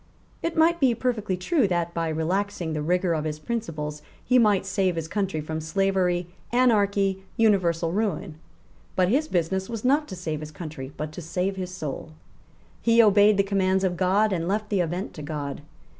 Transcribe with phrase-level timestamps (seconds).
[0.41, 4.65] It might be perfectly true that, by relaxing the rigour of his principles, he might
[4.65, 8.39] save his country from slavery, anarchy, universal ruin.
[8.95, 12.13] But his business was not to save his country, but to save his soul.
[12.81, 15.61] He obeyed the commands of God, and left the event to God.